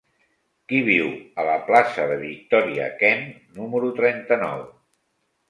[0.71, 1.11] Qui viu
[1.43, 3.23] a la plaça de Victòria Kent
[3.61, 4.67] número trenta-nou?